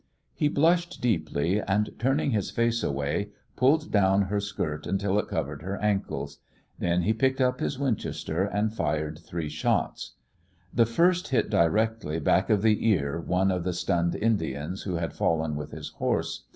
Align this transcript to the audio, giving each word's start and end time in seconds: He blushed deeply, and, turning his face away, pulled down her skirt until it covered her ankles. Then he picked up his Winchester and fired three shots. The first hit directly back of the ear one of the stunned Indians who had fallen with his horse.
He 0.33 0.47
blushed 0.47 0.99
deeply, 0.99 1.61
and, 1.61 1.91
turning 1.99 2.31
his 2.31 2.49
face 2.49 2.81
away, 2.81 3.29
pulled 3.55 3.91
down 3.91 4.23
her 4.23 4.39
skirt 4.39 4.87
until 4.87 5.19
it 5.19 5.27
covered 5.27 5.61
her 5.61 5.77
ankles. 5.77 6.39
Then 6.79 7.03
he 7.03 7.13
picked 7.13 7.39
up 7.39 7.59
his 7.59 7.77
Winchester 7.77 8.45
and 8.45 8.73
fired 8.73 9.19
three 9.19 9.47
shots. 9.47 10.13
The 10.73 10.87
first 10.87 11.27
hit 11.27 11.51
directly 11.51 12.19
back 12.19 12.49
of 12.49 12.63
the 12.63 12.83
ear 12.89 13.19
one 13.21 13.51
of 13.51 13.63
the 13.63 13.73
stunned 13.73 14.15
Indians 14.15 14.81
who 14.81 14.95
had 14.95 15.13
fallen 15.13 15.55
with 15.55 15.69
his 15.69 15.89
horse. 15.89 16.45